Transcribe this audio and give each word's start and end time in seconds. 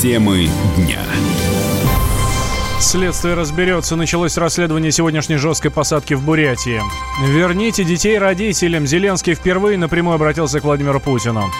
Темы 0.00 0.48
дня. 0.78 0.98
Следствие 2.80 3.34
разберется. 3.34 3.96
Началось 3.96 4.38
расследование 4.38 4.90
сегодняшней 4.90 5.36
жесткой 5.36 5.70
посадки 5.70 6.14
в 6.14 6.22
Бурятии. 6.22 6.80
Верните 7.26 7.84
детей 7.84 8.16
родителям. 8.16 8.86
Зеленский 8.86 9.34
впервые 9.34 9.76
напрямую 9.76 10.14
обратился 10.14 10.58
к 10.58 10.64
Владимиру 10.64 11.00
Путину. 11.00 11.50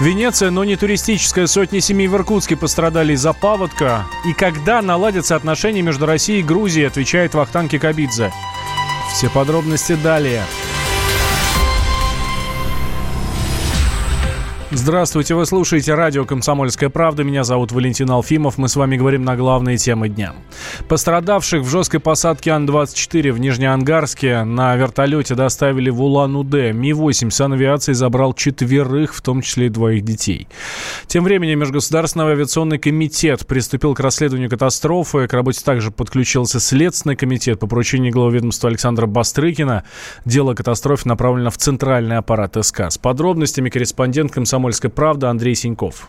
Венеция, 0.00 0.48
но 0.50 0.64
не 0.64 0.76
туристическая. 0.76 1.46
Сотни 1.46 1.80
семей 1.80 2.08
в 2.08 2.14
Иркутске 2.14 2.56
пострадали 2.56 3.12
из-за 3.12 3.34
паводка. 3.34 4.06
И 4.24 4.32
когда 4.32 4.80
наладятся 4.80 5.36
отношения 5.36 5.82
между 5.82 6.06
Россией 6.06 6.40
и 6.40 6.44
Грузией, 6.44 6.86
отвечает 6.86 7.34
Вахтанг 7.34 7.72
Кикабидзе. 7.72 8.32
Все 9.12 9.28
подробности 9.28 9.96
далее. 10.02 10.44
Здравствуйте, 14.72 15.36
вы 15.36 15.46
слушаете 15.46 15.94
радио 15.94 16.24
«Комсомольская 16.24 16.88
правда». 16.88 17.22
Меня 17.22 17.44
зовут 17.44 17.70
Валентин 17.70 18.10
Алфимов. 18.10 18.58
Мы 18.58 18.68
с 18.68 18.74
вами 18.74 18.96
говорим 18.96 19.24
на 19.24 19.36
главные 19.36 19.76
темы 19.76 20.08
дня. 20.08 20.34
Пострадавших 20.88 21.62
в 21.62 21.70
жесткой 21.70 22.00
посадке 22.00 22.50
Ан-24 22.50 23.30
в 23.30 23.38
Нижнеангарске 23.38 24.42
на 24.42 24.74
вертолете 24.74 25.36
доставили 25.36 25.88
в 25.88 26.02
Улан-Удэ. 26.02 26.72
Ми-8 26.72 27.30
санавиации 27.30 27.92
забрал 27.92 28.34
четверых, 28.34 29.14
в 29.14 29.22
том 29.22 29.40
числе 29.40 29.66
и 29.66 29.68
двоих 29.68 30.02
детей. 30.02 30.48
Тем 31.06 31.22
временем 31.22 31.60
Межгосударственный 31.60 32.32
авиационный 32.32 32.78
комитет 32.78 33.46
приступил 33.46 33.94
к 33.94 34.00
расследованию 34.00 34.50
катастрофы. 34.50 35.28
К 35.28 35.32
работе 35.32 35.60
также 35.64 35.92
подключился 35.92 36.58
Следственный 36.58 37.14
комитет 37.14 37.60
по 37.60 37.68
поручению 37.68 38.12
главы 38.12 38.34
ведомства 38.34 38.68
Александра 38.68 39.06
Бастрыкина. 39.06 39.84
Дело 40.24 40.54
катастрофы 40.54 41.08
направлено 41.08 41.50
в 41.50 41.56
центральный 41.56 42.16
аппарат 42.16 42.56
СК. 42.60 42.90
С 42.90 42.98
подробностями 42.98 43.70
корреспондент 43.70 44.32
«Комсомольской 44.32 44.55
«Комсомольская 44.56 44.90
правда» 44.90 45.28
Андрей 45.28 45.54
Синьков. 45.54 46.08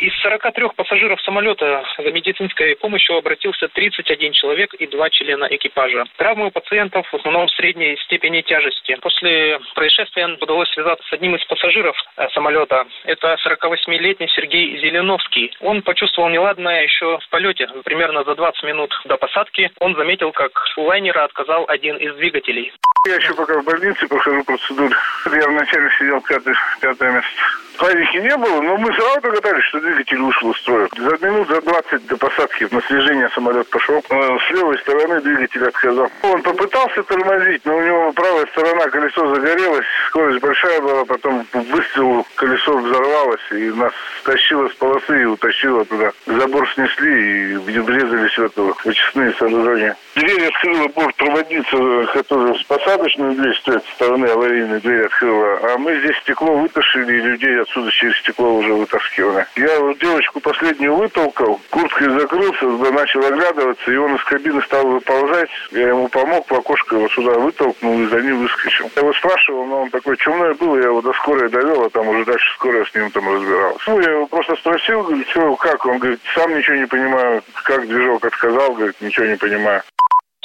Из 0.00 0.12
43 0.20 0.70
пассажиров 0.74 1.20
самолета 1.22 1.84
за 1.96 2.10
медицинской 2.10 2.74
помощью 2.74 3.16
обратился 3.16 3.68
31 3.68 4.32
человек 4.32 4.74
и 4.74 4.88
два 4.88 5.08
члена 5.08 5.44
экипажа. 5.44 6.04
Травмы 6.16 6.48
у 6.48 6.50
пациентов 6.50 7.06
в 7.06 7.14
основном 7.14 7.48
средней 7.50 7.96
степени 7.98 8.40
тяжести. 8.40 8.96
После 9.00 9.60
происшествия 9.76 10.26
удалось 10.40 10.68
связаться 10.70 11.06
с 11.08 11.12
одним 11.12 11.36
из 11.36 11.44
пассажиров 11.44 11.96
э, 12.16 12.28
самолета. 12.34 12.84
Это 13.04 13.36
48-летний 13.46 14.28
Сергей 14.34 14.76
Зеленовский. 14.80 15.52
Он 15.60 15.82
почувствовал 15.82 16.28
неладное 16.30 16.82
еще 16.82 17.18
в 17.18 17.28
полете. 17.30 17.68
Примерно 17.84 18.24
за 18.24 18.34
20 18.34 18.64
минут 18.64 18.92
до 19.04 19.16
посадки 19.16 19.70
он 19.78 19.94
заметил, 19.94 20.32
как 20.32 20.50
у 20.76 20.82
лайнера 20.82 21.22
отказал 21.22 21.64
один 21.68 21.96
из 21.96 22.16
двигателей. 22.16 22.72
Я 23.06 23.14
еще 23.14 23.34
пока 23.34 23.60
в 23.60 23.64
больнице 23.64 24.04
прохожу 24.08 24.42
процедуру. 24.42 24.92
Я 25.26 25.46
вначале 25.46 25.88
сидел 25.96 26.20
пятый, 26.22 26.54
пятое 26.80 27.12
место. 27.12 27.30
Паники 27.78 28.16
не 28.16 28.36
было, 28.36 28.62
но 28.62 28.76
мы 28.78 28.92
сразу 28.94 29.20
догадались, 29.20 29.64
что 29.64 29.80
двигатель 29.80 30.18
вышел 30.18 30.50
из 30.50 30.56
строя. 30.58 30.88
За 30.96 31.26
минут 31.26 31.48
за 31.48 31.60
20 31.60 32.06
до 32.06 32.16
посадки 32.16 32.66
на 32.70 32.80
слежение 32.82 33.28
самолет 33.34 33.68
пошел. 33.68 34.02
Э, 34.08 34.38
с 34.48 34.50
левой 34.50 34.78
стороны 34.78 35.20
двигатель 35.20 35.64
отказал. 35.64 36.10
Он 36.22 36.42
попытался 36.42 37.02
тормозить, 37.02 37.64
но 37.64 37.76
у 37.76 37.82
него 37.82 38.12
правая 38.12 38.46
сторона 38.46 38.86
колесо 38.86 39.34
загорелось, 39.34 39.86
скорость 40.08 40.40
большая 40.40 40.80
была, 40.80 41.04
потом 41.04 41.46
выстрел, 41.52 42.26
колесо 42.36 42.78
взорвалось 42.78 43.52
и 43.52 43.70
нас 43.70 43.92
стащило 44.20 44.68
с 44.68 44.72
полосы 44.74 45.22
и 45.22 45.24
утащило 45.24 45.84
туда. 45.84 46.12
Забор 46.26 46.68
снесли 46.74 47.52
и 47.52 47.56
врезались 47.56 48.38
в 48.38 48.44
это 48.44 48.62
вычистные 48.62 49.34
сооружения. 49.34 49.96
Дверь 50.14 50.46
открыла 50.46 50.88
бортпроводница, 50.88 52.06
которая 52.14 52.54
с 52.54 52.62
посадочной 52.96 53.34
дверь 53.34 53.54
с 53.54 53.62
той 53.62 53.80
стороны 53.94 54.26
аварийной 54.26 54.80
дверь 54.80 55.06
открыла, 55.06 55.58
а 55.62 55.78
мы 55.78 55.98
здесь 56.00 56.16
стекло 56.18 56.56
вытащили 56.56 57.18
и 57.18 57.20
людей 57.20 57.60
отсюда 57.60 57.90
через 57.90 58.16
стекло 58.18 58.54
уже 58.54 58.72
вытаскивали. 58.72 59.46
Я 59.56 59.80
вот 59.80 59.98
девочку 59.98 60.40
последнюю 60.40 60.94
вытолкал, 60.94 61.60
курткой 61.70 62.10
закрылся, 62.18 62.66
начал 62.92 63.24
оглядываться, 63.24 63.90
и 63.90 63.96
он 63.96 64.14
из 64.16 64.24
кабины 64.24 64.62
стал 64.62 64.86
выползать. 64.86 65.50
Я 65.72 65.88
ему 65.88 66.08
помог, 66.08 66.50
в 66.50 66.54
окошко 66.54 66.96
его 66.96 67.08
сюда 67.08 67.38
вытолкнул 67.38 68.00
и 68.00 68.06
за 68.06 68.20
ним 68.20 68.38
выскочил. 68.38 68.90
Я 68.96 69.02
его 69.02 69.12
спрашивал, 69.12 69.66
но 69.66 69.82
он 69.82 69.90
такой 69.90 70.16
чумной 70.16 70.54
был, 70.54 70.76
я 70.76 70.84
его 70.84 71.02
до 71.02 71.12
скорой 71.14 71.50
довел, 71.50 71.84
а 71.84 71.90
там 71.90 72.08
уже 72.08 72.24
дальше 72.24 72.54
скорая 72.54 72.84
с 72.84 72.94
ним 72.94 73.10
там 73.10 73.32
разбиралась. 73.32 73.82
Ну, 73.86 74.00
я 74.00 74.10
его 74.10 74.26
просто 74.26 74.56
спросил, 74.56 75.02
говорю, 75.02 75.24
что, 75.30 75.56
как? 75.56 75.84
Он 75.86 75.98
говорит, 75.98 76.20
сам 76.34 76.56
ничего 76.56 76.76
не 76.76 76.86
понимаю, 76.86 77.42
как 77.64 77.86
движок 77.86 78.24
отказал, 78.24 78.72
говорит, 78.72 78.96
ничего 79.00 79.26
не 79.26 79.36
понимаю. 79.36 79.82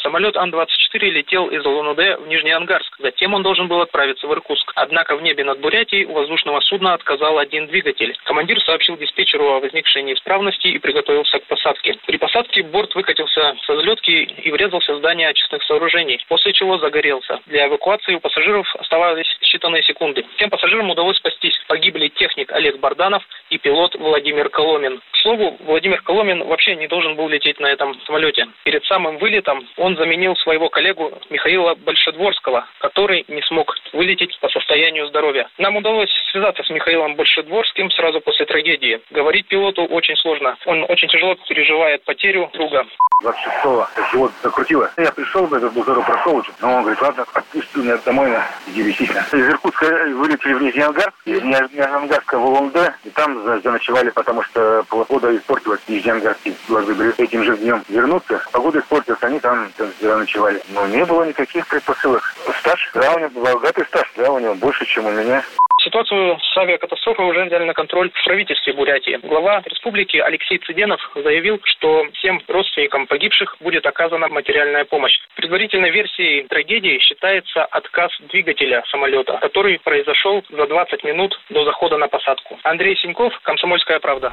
Самолет 0.02 0.36
Ан-24 0.36 1.00
летел 1.10 1.48
из 1.48 1.64
Улан-Удэ 1.64 2.18
в 2.18 2.28
Нижнеангарск. 2.28 2.96
Затем 3.00 3.36
он 3.36 3.44
должен 3.44 3.68
был 3.68 3.82
отправиться 3.82 4.28
в 4.28 4.34
Иркутск. 4.34 4.72
Однако 4.76 5.16
в 5.16 5.22
небе 5.22 5.44
над 5.44 5.60
Бурятией 5.60 6.06
у 6.06 6.14
воздушного 6.14 6.60
судна 6.62 6.94
отказал 6.94 7.38
один 7.38 7.68
двигатель. 7.68 8.18
Командир 8.24 8.60
сообщил 8.62 8.98
диспетчеру 8.98 9.46
о 9.52 9.60
возникшей 9.60 10.02
неисправности 10.02 10.68
и 10.68 10.80
приготовился 10.80 11.40
к 11.40 11.46
посадке. 11.46 11.98
При 12.08 12.18
посадке 12.18 12.64
борт 12.64 12.96
выкатился 12.96 13.56
со 13.66 13.74
взлетки 13.74 14.12
и 14.12 14.52
врезался 14.52 14.94
в 14.94 14.98
здание 14.98 15.30
очистных 15.30 15.64
сооружений, 15.64 16.24
после 16.28 16.54
чего 16.54 16.80
загорелся. 16.80 17.40
Для 17.46 17.68
эвакуации 17.68 18.16
у 18.16 18.20
пассажиров 18.20 18.68
оставались 18.78 19.38
считанные 19.44 19.84
секунды. 19.84 20.26
Всем 20.36 20.50
пассажирам 20.50 20.90
удалось 20.90 21.18
спастись. 21.18 21.60
Погибли 21.68 22.08
техник 22.08 22.52
Олег 22.52 22.80
Барданов 22.80 23.24
и 23.52 23.58
пилот 23.60 23.96
Владимир 23.96 24.50
Коломин. 24.50 25.00
К 25.12 25.18
слову, 25.18 25.58
Владимир 25.60 26.02
Коломин 26.02 26.44
вообще 26.48 26.76
не 26.76 26.88
должен 26.88 27.16
был 27.16 27.30
лететь 27.30 27.60
на 27.60 27.68
этом 27.68 28.00
самолете. 28.02 28.48
Перед 28.64 28.84
самым 28.86 29.20
вылетом 29.20 29.68
он 29.78 29.91
он 29.92 29.98
заменил 29.98 30.36
своего 30.38 30.70
коллегу 30.70 31.12
Михаила 31.30 31.76
Большедворского, 31.76 32.66
который 32.80 33.26
не 33.28 33.42
смог 33.42 33.76
вылететь 33.94 34.38
по 34.40 34.48
состоянию 34.50 35.08
здоровья. 35.08 35.50
Нам 35.58 35.76
удалось 35.76 36.12
связаться 36.32 36.64
с 36.64 36.70
Михаилом 36.70 37.16
Большедворским 37.16 37.92
сразу 37.92 38.22
после 38.22 38.46
трагедии. 38.46 39.02
Говорить 39.12 39.48
пилоту 39.48 39.86
очень 39.86 40.16
сложно. 40.18 40.58
Он 40.66 40.86
очень 40.90 41.08
тяжело 41.10 41.36
переживает 41.48 42.04
потерю 42.04 42.50
друга. 42.54 42.86
26-го 43.24 43.88
живот 44.12 44.32
закрутило. 44.42 44.90
Я 44.98 45.12
пришел, 45.12 45.46
этот 45.54 45.74
бузору 45.74 46.02
прошел. 46.04 46.44
Но 46.62 46.76
он 46.76 46.82
говорит, 46.82 47.02
ладно, 47.02 47.26
отпусти 47.34 47.80
меня 47.80 47.98
домой, 47.98 48.32
иди 48.68 48.82
висись. 48.82 49.10
Из 49.10 49.50
Иркутска 49.50 49.86
вылетели 49.86 50.54
в 50.54 50.62
Нижнеангарск, 50.62 51.14
из 51.26 51.42
Нижнеангарска 51.44 52.40
в 52.40 52.46
Улан-Удэ, 52.46 52.94
и 53.04 53.10
там 53.12 53.62
заночевали, 53.62 54.10
потому 54.10 54.42
что 54.44 54.84
погода 54.90 55.36
испортилась 55.36 55.82
в 55.82 55.90
Нижнеангарске. 55.90 56.54
Должны 56.68 56.96
были 56.96 57.14
этим 57.22 57.44
же 57.44 57.58
днем 57.58 57.84
вернуться. 57.90 58.42
Погода 58.52 58.80
испортилась, 58.80 59.22
они 59.22 59.40
там 59.40 59.72
заночевали. 60.00 60.62
Но 60.70 60.88
не 60.88 61.06
было 61.06 61.24
никаких 61.26 61.68
предпосылок. 61.68 62.24
Стаж, 62.60 62.92
да, 62.94 63.14
у 63.14 63.20
него 63.20 63.30
богатый 63.42 63.86
стаж, 63.86 64.12
да, 64.18 64.32
у 64.32 64.40
него 64.40 64.56
больше, 64.56 64.86
чем 64.86 65.06
у 65.06 65.12
меня. 65.12 65.44
Ситуацию 65.84 66.38
с 66.40 66.58
авиакатастрофой 66.58 67.26
уже 67.26 67.46
взяли 67.46 67.64
на 67.64 67.74
контроль 67.74 68.12
в 68.14 68.24
правительстве 68.24 68.74
Бурятии. 68.74 69.20
Глава 69.24 69.64
республики 69.66 70.18
Алексей 70.18 70.60
Цыденов 70.60 71.02
заявил, 71.16 71.60
что 71.64 72.06
всем 72.14 72.40
родственникам 72.48 73.08
погибших 73.08 73.58
будет 73.60 73.88
оказана 73.88 74.28
материальная 74.28 74.86
помощь. 74.86 75.18
Предварительной 75.36 75.90
версией 75.90 76.44
трагедии 76.44 77.00
считается 77.00 77.66
отказ 77.66 78.12
двигателя 78.32 78.84
самолета, 78.92 79.40
который 79.42 79.80
произошел 79.80 80.44
за 80.50 80.68
20 80.68 81.04
минут 81.04 81.40
до 81.50 81.66
захода 81.66 81.98
на 81.98 82.08
посадку. 82.08 82.60
Андрей 82.64 82.96
Синьков, 82.98 83.34
«Комсомольская 83.42 84.00
правда». 84.00 84.32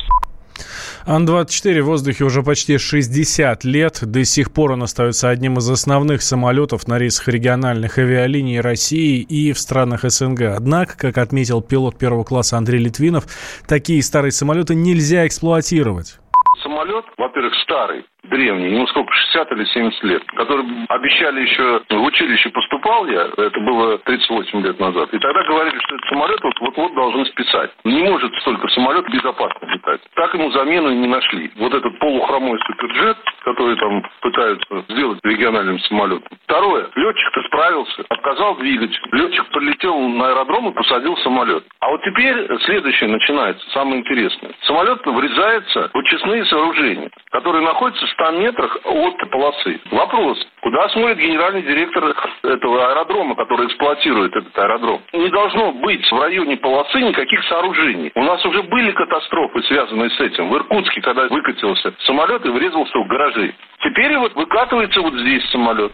Ан-24 1.06 1.82
в 1.82 1.86
воздухе 1.86 2.24
уже 2.24 2.42
почти 2.42 2.78
60 2.78 3.64
лет. 3.64 4.00
До 4.02 4.24
сих 4.24 4.52
пор 4.52 4.72
он 4.72 4.82
остается 4.82 5.28
одним 5.28 5.58
из 5.58 5.68
основных 5.70 6.22
самолетов 6.22 6.88
на 6.88 6.98
рейсах 6.98 7.28
региональных 7.28 7.98
авиалиний 7.98 8.60
России 8.60 9.20
и 9.20 9.52
в 9.52 9.58
странах 9.58 10.02
СНГ. 10.02 10.42
Однако, 10.56 10.96
как 10.96 11.18
отметил 11.18 11.62
пилот 11.62 11.98
первого 11.98 12.24
класса 12.24 12.56
Андрей 12.56 12.80
Литвинов, 12.80 13.24
такие 13.66 14.02
старые 14.02 14.32
самолеты 14.32 14.74
нельзя 14.74 15.26
эксплуатировать. 15.26 16.18
Самолет, 16.62 17.04
во-первых, 17.16 17.54
старый, 17.62 18.04
древний, 18.28 18.74
ему 18.74 18.86
сколько, 18.88 19.12
60 19.12 19.52
или 19.52 19.64
70 19.64 20.04
лет, 20.04 20.22
который 20.36 20.64
обещали 20.88 21.42
еще, 21.42 21.82
в 21.88 22.02
училище 22.02 22.50
поступал 22.50 23.06
я, 23.06 23.28
это 23.36 23.60
было 23.60 23.98
38 23.98 24.62
лет 24.62 24.78
назад, 24.80 25.12
и 25.12 25.18
тогда 25.18 25.42
говорили, 25.44 25.78
что 25.78 25.94
этот 25.96 26.08
самолет 26.08 26.40
вот-вот 26.42 26.94
должны 26.94 27.24
списать. 27.26 27.70
Не 27.84 28.02
может 28.02 28.34
столько 28.40 28.68
самолет 28.68 29.08
безопасно 29.10 29.66
летать. 29.66 30.00
Так 30.14 30.34
ему 30.34 30.50
замену 30.50 30.90
не 30.90 31.06
нашли. 31.06 31.50
Вот 31.56 31.74
этот 31.74 31.98
полухромой 31.98 32.58
суперджет, 32.66 33.16
который 33.44 33.76
там 33.76 34.02
пытаются 34.20 34.84
сделать 34.88 35.18
региональным 35.24 35.78
самолетом. 35.80 36.28
Второе, 36.44 36.88
летчик-то 36.94 37.42
справился, 37.42 38.04
отказал 38.08 38.56
двигатель. 38.56 39.00
Летчик 39.12 39.46
полетел 39.50 39.98
на 39.98 40.28
аэродром 40.28 40.68
и 40.68 40.74
посадил 40.74 41.16
самолет. 41.18 41.64
А 41.80 41.88
вот 41.90 42.02
теперь 42.02 42.46
следующее 42.64 43.10
начинается, 43.10 43.68
самое 43.70 44.00
интересное. 44.00 44.52
Самолет 44.62 45.04
врезается 45.04 45.90
в 45.92 45.98
очистные 45.98 46.44
сооружения, 46.46 47.10
которые 47.30 47.64
находятся 47.64 48.06
100 48.18 48.32
метрах 48.32 48.76
от 48.84 49.30
полосы. 49.30 49.80
Вопрос, 49.92 50.38
куда 50.60 50.88
смотрит 50.88 51.18
генеральный 51.18 51.62
директор 51.62 52.14
этого 52.42 52.90
аэродрома, 52.90 53.36
который 53.36 53.66
эксплуатирует 53.66 54.34
этот 54.34 54.58
аэродром? 54.58 55.00
Не 55.12 55.28
должно 55.28 55.72
быть 55.72 56.04
в 56.10 56.20
районе 56.20 56.56
полосы 56.56 57.00
никаких 57.00 57.42
сооружений. 57.44 58.10
У 58.14 58.22
нас 58.24 58.44
уже 58.44 58.62
были 58.64 58.90
катастрофы, 58.90 59.62
связанные 59.62 60.10
с 60.10 60.20
этим. 60.20 60.50
В 60.50 60.56
Иркутске, 60.56 61.00
когда 61.00 61.28
выкатился 61.28 61.94
самолет 62.06 62.44
и 62.44 62.50
врезался 62.50 62.98
в 62.98 63.06
гаражи. 63.06 63.54
Теперь 63.82 64.16
вот 64.18 64.34
выкатывается 64.34 65.00
вот 65.00 65.14
здесь 65.14 65.48
самолет. 65.50 65.92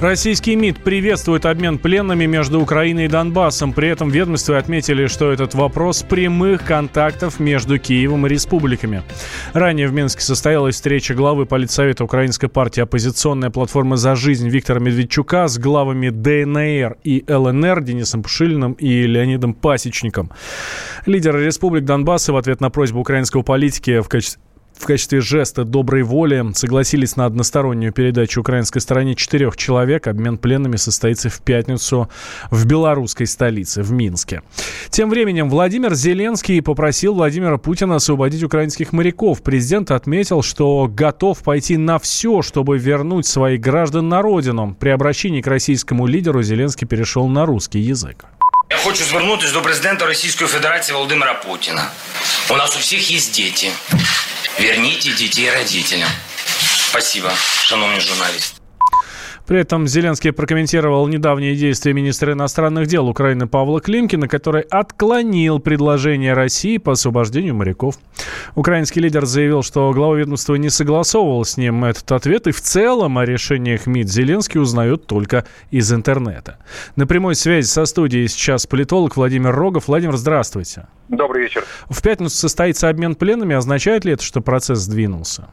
Российский 0.00 0.56
МИД 0.56 0.82
приветствует 0.82 1.44
обмен 1.44 1.76
пленными 1.76 2.24
между 2.24 2.58
Украиной 2.58 3.04
и 3.04 3.08
Донбассом. 3.08 3.74
При 3.74 3.88
этом 3.88 4.08
ведомстве 4.08 4.56
отметили, 4.56 5.06
что 5.08 5.30
этот 5.30 5.54
вопрос 5.54 6.02
прямых 6.02 6.64
контактов 6.64 7.38
между 7.38 7.78
Киевом 7.78 8.26
и 8.26 8.30
республиками. 8.30 9.02
Ранее 9.52 9.88
в 9.88 9.92
Минске 9.92 10.22
состоялась 10.22 10.76
встреча 10.76 11.12
главы 11.12 11.44
Политсовета 11.44 12.02
Украинской 12.02 12.48
партии 12.48 12.80
«Оппозиционная 12.80 13.50
платформа 13.50 13.98
за 13.98 14.16
жизнь» 14.16 14.48
Виктора 14.48 14.80
Медведчука 14.80 15.46
с 15.48 15.58
главами 15.58 16.08
ДНР 16.08 16.96
и 17.04 17.22
ЛНР 17.28 17.82
Денисом 17.82 18.22
Пушилиным 18.22 18.72
и 18.72 19.02
Леонидом 19.02 19.52
Пасечником. 19.52 20.30
Лидеры 21.04 21.44
республик 21.44 21.84
Донбасса 21.84 22.32
в 22.32 22.38
ответ 22.38 22.62
на 22.62 22.70
просьбу 22.70 23.00
украинского 23.00 23.42
политики 23.42 24.00
в 24.00 24.08
качестве 24.08 24.40
в 24.77 24.87
качестве 24.87 25.21
жеста 25.21 25.63
доброй 25.63 26.03
воли 26.03 26.45
согласились 26.53 27.15
на 27.15 27.25
одностороннюю 27.25 27.91
передачу 27.91 28.41
украинской 28.41 28.79
стороне 28.79 29.15
четырех 29.15 29.57
человек. 29.57 30.07
Обмен 30.07 30.37
пленными 30.37 30.75
состоится 30.75 31.29
в 31.29 31.41
пятницу 31.41 32.09
в 32.51 32.65
белорусской 32.65 33.25
столице, 33.25 33.81
в 33.81 33.91
Минске. 33.91 34.41
Тем 34.89 35.09
временем 35.09 35.49
Владимир 35.49 35.95
Зеленский 35.95 36.61
попросил 36.61 37.15
Владимира 37.15 37.57
Путина 37.57 37.95
освободить 37.95 38.43
украинских 38.43 38.93
моряков. 38.93 39.41
Президент 39.41 39.91
отметил, 39.91 40.43
что 40.43 40.87
готов 40.87 41.39
пойти 41.39 41.77
на 41.77 41.97
все, 41.97 42.41
чтобы 42.41 42.77
вернуть 42.77 43.25
своих 43.25 43.61
граждан 43.61 44.09
на 44.09 44.21
родину. 44.21 44.75
При 44.79 44.89
обращении 44.89 45.41
к 45.41 45.47
российскому 45.47 46.05
лидеру 46.05 46.43
Зеленский 46.43 46.87
перешел 46.87 47.27
на 47.27 47.45
русский 47.45 47.79
язык. 47.79 48.25
Я 48.69 48.77
хочу 48.77 49.03
звернутися 49.03 49.53
до 49.53 49.61
президента 49.61 50.05
Російської 50.05 50.47
Федерації 50.47 50.95
Володимира 50.95 51.33
Путіна. 51.33 51.89
У 52.51 52.57
нас 52.57 52.75
у 52.75 52.79
всіх 52.79 53.11
є 53.11 53.19
діти. 53.33 53.67
Верните 54.60 55.12
детей 55.12 55.50
родителям. 55.50 56.10
Спасибо, 56.90 57.32
шановні 57.64 58.00
журналисты. 58.00 58.59
При 59.50 59.58
этом 59.58 59.88
Зеленский 59.88 60.30
прокомментировал 60.32 61.08
недавние 61.08 61.56
действия 61.56 61.92
министра 61.92 62.34
иностранных 62.34 62.86
дел 62.86 63.08
Украины 63.08 63.48
Павла 63.48 63.80
Климкина, 63.80 64.28
который 64.28 64.62
отклонил 64.62 65.58
предложение 65.58 66.34
России 66.34 66.78
по 66.78 66.92
освобождению 66.92 67.56
моряков. 67.56 67.96
Украинский 68.54 69.02
лидер 69.02 69.26
заявил, 69.26 69.64
что 69.64 69.92
глава 69.92 70.16
ведомства 70.16 70.54
не 70.54 70.70
согласовывал 70.70 71.44
с 71.44 71.56
ним 71.56 71.84
этот 71.84 72.12
ответ, 72.12 72.46
и 72.46 72.52
в 72.52 72.60
целом 72.60 73.18
о 73.18 73.24
решениях 73.24 73.88
МИД 73.88 74.08
Зеленский 74.08 74.60
узнает 74.60 75.08
только 75.08 75.44
из 75.72 75.92
интернета. 75.92 76.58
На 76.94 77.08
прямой 77.08 77.34
связи 77.34 77.66
со 77.66 77.86
студией 77.86 78.28
сейчас 78.28 78.68
политолог 78.68 79.16
Владимир 79.16 79.52
Рогов. 79.52 79.88
Владимир, 79.88 80.16
здравствуйте. 80.16 80.86
Добрый 81.08 81.42
вечер. 81.42 81.64
В 81.88 82.00
пятницу 82.02 82.36
состоится 82.36 82.88
обмен 82.88 83.16
пленами. 83.16 83.56
Означает 83.56 84.04
ли 84.04 84.12
это, 84.12 84.22
что 84.22 84.42
процесс 84.42 84.78
сдвинулся? 84.78 85.48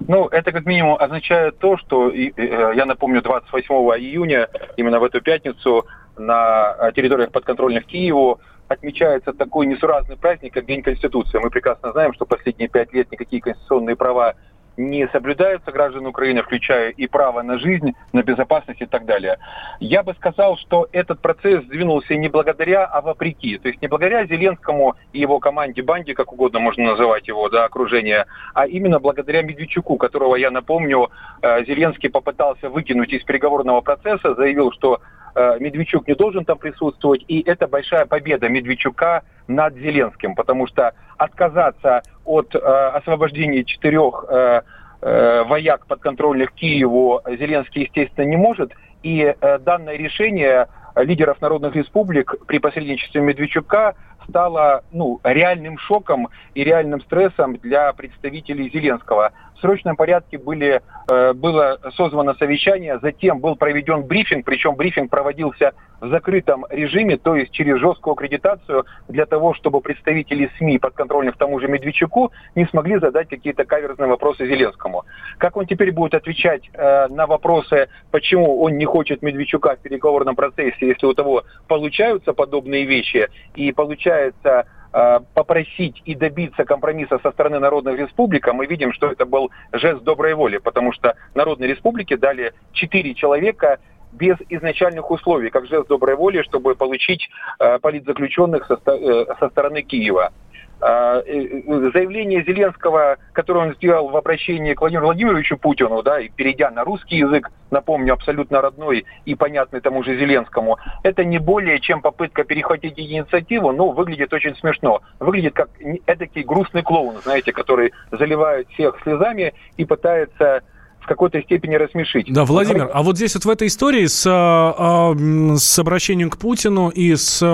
Ну, 0.00 0.26
это 0.28 0.52
как 0.52 0.66
минимум 0.66 0.96
означает 0.98 1.58
то, 1.58 1.76
что, 1.76 2.10
э, 2.10 2.30
я 2.74 2.84
напомню, 2.84 3.22
28 3.22 3.74
июня, 3.98 4.48
именно 4.76 4.98
в 5.00 5.04
эту 5.04 5.20
пятницу, 5.20 5.86
на 6.16 6.92
территориях 6.92 7.32
подконтрольных 7.32 7.86
Киеву 7.86 8.40
отмечается 8.68 9.32
такой 9.32 9.66
несуразный 9.66 10.16
праздник, 10.16 10.54
как 10.54 10.66
День 10.66 10.82
Конституции. 10.82 11.38
Мы 11.38 11.50
прекрасно 11.50 11.92
знаем, 11.92 12.12
что 12.14 12.24
последние 12.24 12.68
пять 12.68 12.92
лет 12.92 13.10
никакие 13.10 13.42
конституционные 13.42 13.96
права 13.96 14.34
не 14.76 15.08
соблюдаются 15.08 15.70
граждан 15.72 16.06
Украины, 16.06 16.42
включая 16.42 16.90
и 16.90 17.06
право 17.06 17.42
на 17.42 17.58
жизнь, 17.58 17.94
на 18.12 18.22
безопасность 18.22 18.80
и 18.80 18.86
так 18.86 19.04
далее. 19.04 19.38
Я 19.80 20.02
бы 20.02 20.14
сказал, 20.14 20.56
что 20.56 20.88
этот 20.92 21.20
процесс 21.20 21.64
сдвинулся 21.64 22.16
не 22.16 22.28
благодаря, 22.28 22.84
а 22.84 23.00
вопреки. 23.00 23.58
То 23.58 23.68
есть 23.68 23.80
не 23.82 23.88
благодаря 23.88 24.26
Зеленскому 24.26 24.96
и 25.12 25.20
его 25.20 25.38
команде, 25.38 25.82
банде, 25.82 26.14
как 26.14 26.32
угодно 26.32 26.58
можно 26.58 26.84
называть 26.84 27.28
его, 27.28 27.48
да, 27.48 27.64
окружение, 27.64 28.26
а 28.54 28.66
именно 28.66 28.98
благодаря 28.98 29.42
Медведчуку, 29.42 29.96
которого, 29.96 30.36
я 30.36 30.50
напомню, 30.50 31.10
э, 31.42 31.64
Зеленский 31.64 32.10
попытался 32.10 32.68
выкинуть 32.68 33.12
из 33.12 33.22
переговорного 33.22 33.80
процесса, 33.80 34.34
заявил, 34.34 34.72
что 34.72 35.00
Медведчук 35.34 36.06
не 36.06 36.14
должен 36.14 36.44
там 36.44 36.58
присутствовать, 36.58 37.24
и 37.28 37.42
это 37.42 37.66
большая 37.66 38.06
победа 38.06 38.48
Медведчука 38.48 39.22
над 39.48 39.74
Зеленским, 39.74 40.34
потому 40.34 40.66
что 40.66 40.94
отказаться 41.16 42.02
от 42.24 42.54
э, 42.54 42.58
освобождения 42.58 43.64
четырех 43.64 44.24
э, 44.28 44.62
э, 45.02 45.42
вояк 45.44 45.86
подконтрольных 45.86 46.52
Киеву 46.52 47.20
Зеленский, 47.26 47.82
естественно, 47.82 48.24
не 48.24 48.36
может. 48.36 48.72
И 49.02 49.20
э, 49.22 49.58
данное 49.58 49.96
решение 49.96 50.68
лидеров 50.96 51.40
народных 51.40 51.74
республик 51.74 52.34
при 52.46 52.58
посредничестве 52.58 53.20
Медведчука 53.20 53.94
стало 54.28 54.82
ну, 54.92 55.20
реальным 55.22 55.78
шоком 55.78 56.28
и 56.54 56.64
реальным 56.64 57.00
стрессом 57.02 57.56
для 57.56 57.92
представителей 57.92 58.70
Зеленского. 58.70 59.32
В 59.56 59.60
срочном 59.60 59.96
порядке 59.96 60.36
были, 60.36 60.82
э, 61.08 61.32
было 61.32 61.78
созвано 61.94 62.34
совещание, 62.34 62.98
затем 63.00 63.38
был 63.38 63.56
проведен 63.56 64.02
брифинг, 64.02 64.44
причем 64.44 64.74
брифинг 64.74 65.10
проводился 65.10 65.72
в 66.00 66.08
закрытом 66.10 66.66
режиме, 66.70 67.16
то 67.16 67.34
есть 67.34 67.52
через 67.52 67.78
жесткую 67.78 68.12
аккредитацию, 68.12 68.84
для 69.08 69.26
того, 69.26 69.54
чтобы 69.54 69.80
представители 69.80 70.50
СМИ, 70.58 70.78
подконтрольных 70.78 71.36
тому 71.36 71.58
же 71.60 71.68
Медведчуку, 71.68 72.32
не 72.54 72.66
смогли 72.66 72.98
задать 72.98 73.28
какие-то 73.28 73.64
каверзные 73.64 74.08
вопросы 74.08 74.46
Зеленскому. 74.46 75.04
Как 75.38 75.56
он 75.56 75.66
теперь 75.66 75.92
будет 75.92 76.14
отвечать 76.14 76.68
э, 76.72 77.08
на 77.08 77.26
вопросы, 77.26 77.88
почему 78.10 78.62
он 78.62 78.76
не 78.76 78.84
хочет 78.84 79.22
Медведчука 79.22 79.76
в 79.76 79.78
переговорном 79.78 80.36
процессе, 80.36 80.88
если 80.88 81.06
у 81.06 81.14
того 81.14 81.44
получаются 81.68 82.32
подобные 82.34 82.84
вещи 82.84 83.28
и 83.54 83.72
получается 84.14 84.66
Э, 84.96 85.18
попросить 85.34 86.00
и 86.04 86.14
добиться 86.14 86.64
компромисса 86.64 87.18
со 87.20 87.32
стороны 87.32 87.58
Народных 87.58 87.98
Республик, 87.98 88.46
а 88.46 88.52
мы 88.52 88.66
видим, 88.66 88.92
что 88.92 89.10
это 89.10 89.26
был 89.26 89.50
жест 89.72 90.04
доброй 90.04 90.34
воли, 90.34 90.58
потому 90.58 90.92
что 90.92 91.16
Народные 91.34 91.68
Республики 91.68 92.14
дали 92.14 92.52
четыре 92.72 93.12
человека 93.14 93.80
без 94.12 94.36
изначальных 94.50 95.10
условий, 95.10 95.50
как 95.50 95.66
жест 95.66 95.88
доброй 95.88 96.14
воли, 96.14 96.42
чтобы 96.42 96.76
получить 96.76 97.28
э, 97.58 97.80
политзаключенных 97.80 98.66
со, 98.68 98.78
э, 98.86 99.34
со 99.40 99.48
стороны 99.48 99.82
Киева. 99.82 100.32
А, 100.80 101.22
заявление 101.22 102.44
Зеленского, 102.44 103.16
которое 103.32 103.68
он 103.68 103.74
сделал 103.74 104.08
в 104.08 104.16
обращении 104.16 104.74
к 104.74 104.80
Владимиру 104.80 105.06
Владимировичу 105.06 105.56
Путину, 105.56 106.02
да, 106.02 106.20
и 106.20 106.28
перейдя 106.28 106.70
на 106.70 106.84
русский 106.84 107.16
язык, 107.16 107.50
напомню, 107.70 108.12
абсолютно 108.12 108.60
родной 108.60 109.06
и 109.24 109.34
понятный 109.34 109.80
тому 109.80 110.02
же 110.02 110.18
Зеленскому, 110.18 110.78
это 111.02 111.24
не 111.24 111.38
более 111.38 111.80
чем 111.80 112.02
попытка 112.02 112.44
перехватить 112.44 112.98
инициативу, 112.98 113.72
но 113.72 113.90
выглядит 113.90 114.32
очень 114.32 114.54
смешно. 114.56 115.00
Выглядит 115.20 115.54
как 115.54 115.70
эдакий 116.06 116.42
грустный 116.42 116.82
клоун, 116.82 117.16
знаете, 117.22 117.52
который 117.52 117.92
заливает 118.10 118.68
всех 118.70 119.00
слезами 119.02 119.54
и 119.76 119.84
пытается 119.84 120.62
в 121.04 121.06
какой-то 121.06 121.40
степени 121.42 121.74
рассмешить. 121.74 122.32
Да, 122.32 122.46
Владимир, 122.46 122.88
а 122.92 123.02
вот 123.02 123.16
здесь 123.16 123.34
вот 123.34 123.44
в 123.44 123.50
этой 123.50 123.68
истории 123.68 124.06
с, 124.06 124.26
а, 124.26 125.12
а, 125.12 125.56
с 125.56 125.78
обращением 125.78 126.30
к 126.30 126.38
Путину 126.38 126.88
и 126.88 127.14
с 127.14 127.42
а, 127.42 127.46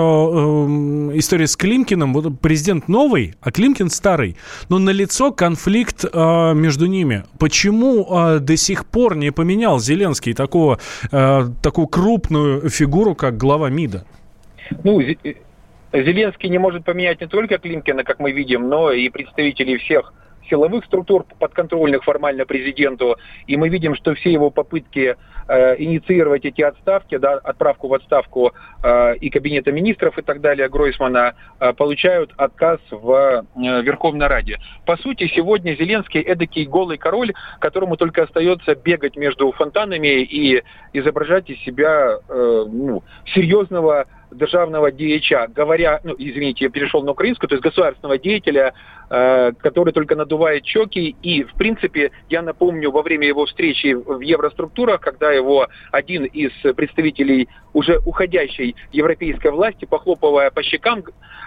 историей 1.13 1.47
с 1.47 1.57
Климкиным, 1.57 2.13
вот 2.13 2.39
президент 2.39 2.87
новый, 2.87 3.35
а 3.41 3.51
Климкин 3.51 3.89
старый, 3.89 4.37
но 4.69 4.79
налицо 4.79 5.31
конфликт 5.33 6.05
между 6.13 6.85
ними. 6.85 7.25
Почему 7.39 8.39
до 8.39 8.57
сих 8.57 8.85
пор 8.85 9.15
не 9.15 9.31
поменял 9.31 9.79
Зеленский 9.79 10.33
такого, 10.33 10.79
такую 11.09 11.87
крупную 11.87 12.69
фигуру, 12.69 13.15
как 13.15 13.37
глава 13.37 13.69
МИДа? 13.69 14.05
Ну, 14.83 15.01
Зеленский 15.91 16.49
не 16.49 16.57
может 16.57 16.85
поменять 16.85 17.19
не 17.19 17.27
только 17.27 17.57
Климкина, 17.57 18.03
как 18.03 18.19
мы 18.19 18.31
видим, 18.31 18.69
но 18.69 18.91
и 18.91 19.09
представителей 19.09 19.77
всех 19.77 20.13
силовых 20.51 20.85
структур 20.85 21.25
подконтрольных 21.39 22.03
формально 22.03 22.45
президенту, 22.45 23.15
и 23.47 23.55
мы 23.55 23.69
видим, 23.69 23.95
что 23.95 24.13
все 24.15 24.31
его 24.31 24.49
попытки 24.49 25.15
э, 25.47 25.75
инициировать 25.81 26.43
эти 26.45 26.61
отставки, 26.61 27.17
да, 27.17 27.35
отправку 27.35 27.87
в 27.87 27.93
отставку 27.93 28.51
э, 28.83 29.15
и 29.15 29.29
Кабинета 29.29 29.71
министров 29.71 30.17
и 30.17 30.21
так 30.21 30.41
далее 30.41 30.67
Гройсмана 30.67 31.35
э, 31.59 31.73
получают 31.73 32.33
отказ 32.35 32.79
в 32.91 33.45
э, 33.55 33.81
Верховной 33.81 34.27
Раде. 34.27 34.59
По 34.85 34.97
сути, 34.97 35.31
сегодня 35.33 35.75
Зеленский 35.75 36.21
эдакий 36.21 36.65
голый 36.65 36.97
король, 36.97 37.33
которому 37.59 37.95
только 37.95 38.23
остается 38.23 38.75
бегать 38.75 39.15
между 39.15 39.51
фонтанами 39.53 40.21
и 40.21 40.63
изображать 40.91 41.49
из 41.49 41.59
себя 41.63 42.17
э, 42.27 42.65
ну, 42.67 43.03
серьезного 43.33 44.05
державного 44.31 44.89
діяча, 44.89 45.47
говоря, 45.55 45.99
ну, 46.03 46.15
извините, 46.19 46.63
я 46.65 46.69
перешел 46.69 47.03
на 47.03 47.11
украинскую, 47.11 47.49
то 47.49 47.55
есть 47.55 47.63
государственного 47.63 48.17
деятеля, 48.17 48.71
э, 49.09 49.51
который 49.61 49.93
только 49.93 50.15
надувает 50.15 50.65
щеки. 50.65 51.15
И, 51.21 51.43
в 51.43 51.53
принципе, 51.53 52.11
я 52.29 52.41
напомню, 52.41 52.91
во 52.91 53.01
время 53.01 53.27
его 53.27 53.45
встречи 53.45 53.93
в 53.93 54.21
евроструктурах, 54.21 55.01
когда 55.01 55.31
его 55.31 55.67
один 55.91 56.25
из 56.25 56.51
представителей 56.75 57.47
уже 57.73 57.99
уходящей 58.05 58.75
европейской 58.91 59.51
власти, 59.51 59.85
похлопывая 59.85 60.49
по 60.49 60.63
щекам, 60.63 61.03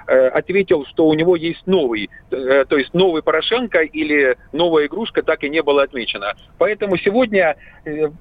э, 0.06 0.28
ответил, 0.28 0.84
что 0.86 1.06
у 1.06 1.14
него 1.14 1.36
есть 1.36 1.66
новый, 1.66 2.10
э, 2.30 2.64
то 2.68 2.76
есть 2.76 2.94
новый 2.94 3.22
Порошенко 3.22 3.80
или 3.80 4.36
новая 4.52 4.86
игрушка 4.86 5.22
так 5.22 5.44
и 5.44 5.48
не 5.48 5.62
было 5.62 5.82
отмечено. 5.82 6.34
Поэтому 6.58 6.96
сегодня 6.98 7.56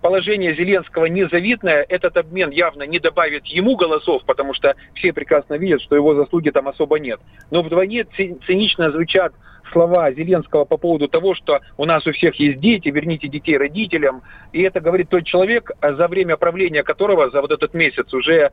положение 0.02 0.56
Зеленского 0.56 1.06
незавидное, 1.06 1.86
этот 1.88 2.18
обмен 2.18 2.52
явно 2.52 2.84
не 2.84 3.00
добавит 3.00 3.46
ему 3.46 3.76
голосов, 3.76 4.24
потому 4.26 4.53
что 4.54 4.76
все 4.96 5.14
прекрасно 5.14 5.56
видят, 5.56 5.82
что 5.82 5.96
его 5.96 6.16
заслуги 6.16 6.50
там 6.50 6.68
особо 6.68 7.00
нет. 7.00 7.20
Но 7.52 7.62
вдвойне 7.62 8.06
цинично 8.06 8.92
звучат 8.92 9.34
слова 9.72 10.12
Зеленского 10.12 10.66
по 10.66 10.78
поводу 10.78 11.08
того, 11.08 11.36
что 11.36 11.62
у 11.78 11.86
нас 11.86 12.06
у 12.08 12.12
всех 12.12 12.36
есть 12.36 12.60
дети, 12.60 12.90
верните 12.90 13.28
детей 13.28 13.58
родителям. 13.58 14.22
И 14.52 14.62
это 14.62 14.80
говорит 14.80 15.10
тот 15.10 15.26
человек, 15.26 15.72
за 15.82 16.08
время 16.08 16.38
правления 16.38 16.84
которого 16.84 17.30
за 17.30 17.42
вот 17.42 17.52
этот 17.52 17.74
месяц 17.74 18.14
уже 18.14 18.52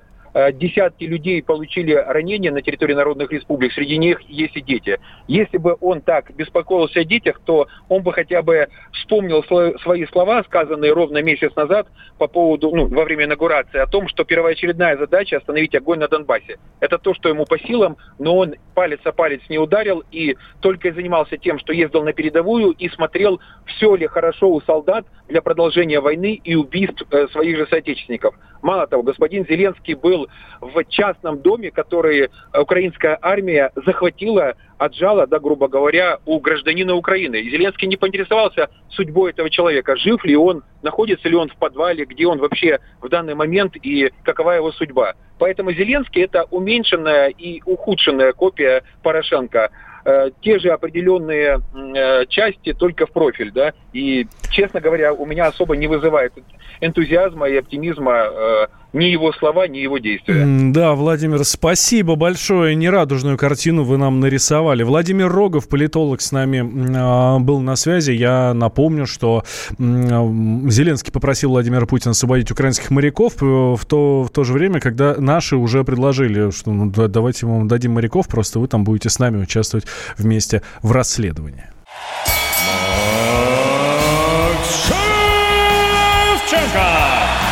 десятки 0.52 1.04
людей 1.04 1.42
получили 1.42 1.92
ранения 1.92 2.52
на 2.52 2.62
территории 2.62 2.94
народных 2.94 3.32
республик, 3.32 3.72
среди 3.72 3.98
них 3.98 4.20
есть 4.22 4.56
и 4.56 4.60
дети. 4.60 5.00
Если 5.26 5.58
бы 5.58 5.76
он 5.80 6.00
так 6.00 6.34
беспокоился 6.34 7.00
о 7.00 7.04
детях, 7.04 7.40
то 7.44 7.66
он 7.88 8.02
бы 8.02 8.12
хотя 8.12 8.42
бы 8.42 8.68
вспомнил 8.92 9.42
свои 9.44 10.06
слова, 10.06 10.42
сказанные 10.44 10.92
ровно 10.92 11.22
месяц 11.22 11.54
назад 11.56 11.88
по 12.18 12.28
поводу, 12.28 12.70
ну, 12.74 12.86
во 12.86 13.04
время 13.04 13.24
инаугурации, 13.24 13.78
о 13.78 13.86
том, 13.86 14.08
что 14.08 14.24
первоочередная 14.24 14.96
задача 14.96 15.38
остановить 15.38 15.74
огонь 15.74 15.98
на 15.98 16.08
Донбассе. 16.08 16.58
Это 16.80 16.98
то, 16.98 17.14
что 17.14 17.28
ему 17.28 17.44
по 17.44 17.58
силам, 17.58 17.96
но 18.18 18.36
он 18.36 18.54
палец 18.74 19.00
о 19.04 19.12
палец 19.12 19.40
не 19.48 19.58
ударил 19.58 20.04
и 20.10 20.36
только 20.60 20.88
и 20.88 20.92
занимался 20.92 21.36
тем, 21.36 21.58
что 21.58 21.72
ездил 21.72 22.02
на 22.02 22.12
передовую 22.12 22.70
и 22.72 22.88
смотрел, 22.88 23.40
все 23.66 23.94
ли 23.96 24.06
хорошо 24.06 24.50
у 24.50 24.60
солдат 24.60 25.06
для 25.28 25.42
продолжения 25.42 26.00
войны 26.00 26.40
и 26.42 26.54
убийств 26.54 27.02
э, 27.10 27.26
своих 27.28 27.56
же 27.56 27.66
соотечественников. 27.66 28.34
Мало 28.62 28.86
того, 28.86 29.02
господин 29.02 29.46
Зеленский 29.46 29.94
был 29.94 30.28
в 30.60 30.84
частном 30.84 31.38
доме, 31.38 31.70
который 31.70 32.30
украинская 32.52 33.18
армия 33.20 33.72
захватила, 33.74 34.54
отжала, 34.78 35.26
да, 35.26 35.38
грубо 35.38 35.68
говоря, 35.68 36.18
у 36.26 36.40
гражданина 36.40 36.94
Украины. 36.94 37.36
И 37.36 37.50
Зеленский 37.50 37.88
не 37.88 37.96
поинтересовался 37.96 38.68
судьбой 38.88 39.30
этого 39.30 39.50
человека, 39.50 39.96
жив 39.96 40.24
ли 40.24 40.36
он, 40.36 40.62
находится 40.82 41.28
ли 41.28 41.36
он 41.36 41.48
в 41.48 41.56
подвале, 41.56 42.04
где 42.04 42.26
он 42.26 42.38
вообще 42.38 42.80
в 43.00 43.08
данный 43.08 43.34
момент 43.34 43.76
и 43.76 44.10
какова 44.24 44.52
его 44.52 44.72
судьба. 44.72 45.14
Поэтому 45.38 45.72
Зеленский 45.72 46.22
это 46.22 46.44
уменьшенная 46.50 47.28
и 47.28 47.62
ухудшенная 47.64 48.32
копия 48.32 48.82
Порошенко 49.02 49.70
э, 50.04 50.30
те 50.42 50.58
же 50.58 50.68
определенные 50.68 51.60
э, 51.74 52.26
части 52.26 52.72
только 52.72 53.06
в 53.06 53.12
профиль, 53.12 53.50
да, 53.52 53.72
и, 53.92 54.26
честно 54.50 54.80
говоря, 54.80 55.12
у 55.12 55.26
меня 55.26 55.46
особо 55.46 55.76
не 55.76 55.86
вызывает 55.86 56.32
энтузиазма 56.80 57.48
и 57.48 57.56
оптимизма 57.56 58.12
э, 58.12 58.66
ни 58.92 59.04
его 59.06 59.32
слова, 59.32 59.68
ни 59.68 59.78
его 59.78 59.98
действия. 59.98 60.46
Да, 60.72 60.94
Владимир, 60.94 61.44
спасибо 61.44 62.16
большое. 62.16 62.74
Нерадужную 62.74 63.36
картину 63.36 63.84
вы 63.84 63.98
нам 63.98 64.20
нарисовали. 64.20 64.82
Владимир 64.82 65.30
Рогов, 65.30 65.68
политолог, 65.68 66.20
с 66.20 66.32
нами 66.32 66.58
э, 66.58 67.38
был 67.40 67.60
на 67.60 67.76
связи. 67.76 68.12
Я 68.12 68.54
напомню, 68.54 69.06
что 69.06 69.44
э, 69.70 69.74
Зеленский 69.78 71.12
попросил 71.12 71.50
Владимира 71.50 71.86
Путина 71.86 72.12
освободить 72.12 72.50
украинских 72.50 72.90
моряков 72.90 73.34
в 73.40 73.84
то, 73.86 74.24
в 74.24 74.30
то 74.30 74.44
же 74.44 74.52
время, 74.52 74.80
когда 74.80 75.16
наши 75.16 75.56
уже 75.56 75.84
предложили, 75.84 76.50
что 76.50 76.70
ну, 76.70 76.90
давайте 76.90 77.46
вам 77.46 77.68
дадим 77.68 77.92
моряков, 77.92 78.28
просто 78.28 78.58
вы 78.58 78.68
там 78.68 78.84
будете 78.84 79.10
с 79.10 79.18
нами 79.18 79.42
участвовать 79.42 79.86
вместе 80.16 80.62
в 80.82 80.92
расследовании. 80.92 81.64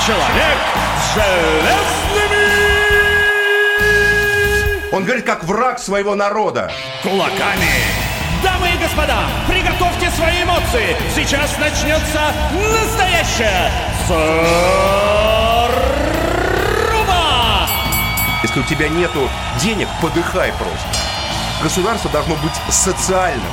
Человек 0.07 0.59
железными... 1.15 2.49
Он 4.93 5.05
говорит, 5.05 5.25
как 5.25 5.45
враг 5.45 5.79
своего 5.79 6.15
народа. 6.15 6.71
Кулаками. 7.03 7.69
Дамы 8.43 8.69
и 8.71 8.77
господа, 8.79 9.19
приготовьте 9.49 10.11
свои 10.11 10.43
эмоции. 10.43 10.97
Сейчас 11.15 11.59
начнется 11.59 12.33
настоящая 12.73 13.71
заруба. 14.07 14.29
Если 18.43 18.61
у 18.61 18.63
тебя 18.65 18.89
нету 18.89 19.29
денег, 19.61 19.89
подыхай 20.01 20.53
просто. 20.53 20.89
Государство 21.63 22.11
должно 22.11 22.37
быть 22.37 22.55
социальным. 22.71 23.53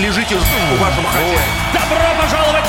Лежите 0.00 0.34
в 0.34 0.78
вашем 0.80 1.04
хозяине. 1.06 1.38
Добро 1.72 2.04
пожаловать 2.20 2.68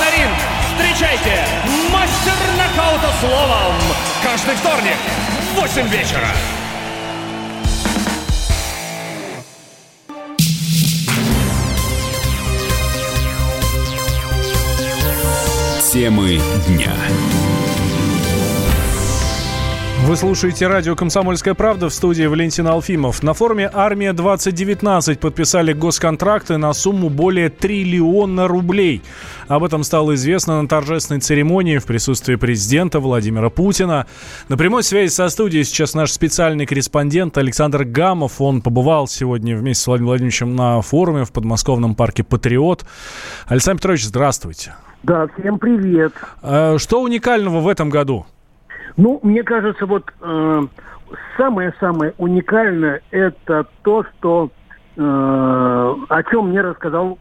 Каждый 4.54 4.70
вторник 4.70 4.98
в 5.56 5.62
8 5.62 5.88
вечера. 5.88 6.28
Темы 15.92 16.40
дня. 16.68 16.92
Вы 20.06 20.18
слушаете 20.18 20.68
радио 20.68 20.98
«Комсомольская 20.98 21.54
правда» 21.54 21.88
в 21.88 21.94
студии 21.94 22.26
Валентин 22.26 22.68
Алфимов. 22.68 23.24
На 23.24 23.34
форуме 23.34 23.70
«Армия-2019» 23.74 25.18
подписали 25.18 25.72
госконтракты 25.72 26.58
на 26.58 26.74
сумму 26.74 27.10
более 27.10 27.50
триллиона 27.50 28.50
рублей. 28.50 29.02
Об 29.48 29.64
этом 29.64 29.84
стало 29.84 30.16
известно 30.16 30.62
на 30.62 30.68
торжественной 30.68 31.22
церемонии 31.22 31.78
в 31.78 31.86
присутствии 31.86 32.36
президента 32.36 33.00
Владимира 33.00 33.50
Путина. 33.50 34.06
На 34.50 34.58
прямой 34.58 34.84
связи 34.84 35.10
со 35.10 35.30
студией 35.30 35.64
сейчас 35.64 35.94
наш 35.94 36.12
специальный 36.12 36.66
корреспондент 36.66 37.38
Александр 37.38 37.86
Гамов. 37.86 38.42
Он 38.42 38.62
побывал 38.62 39.08
сегодня 39.08 39.56
вместе 39.56 39.84
с 39.84 39.88
Владимиром 39.88 40.10
Владимировичем 40.10 40.56
на 40.58 40.82
форуме 40.82 41.24
в 41.24 41.32
подмосковном 41.32 41.96
парке 41.96 42.24
«Патриот». 42.24 42.84
Александр 43.48 43.80
Петрович, 43.80 44.04
здравствуйте. 44.04 44.76
Да, 45.04 45.28
всем 45.40 45.60
привет. 45.60 46.12
А, 46.42 46.78
что 46.78 47.02
уникального 47.02 47.62
в 47.62 47.70
этом 47.70 47.90
году? 47.90 48.26
Ну, 48.98 49.20
мне 49.24 49.44
кажется, 49.44 49.86
вот 49.86 50.12
э, 50.22 50.62
самое-самое 51.38 52.14
уникальное 52.18 53.02
это 53.12 53.66
то, 53.84 54.04
что 54.04 54.52
э, 54.96 55.02
о 55.02 56.24
чем 56.30 56.50
мне 56.50 56.62
рассказал 56.62 57.18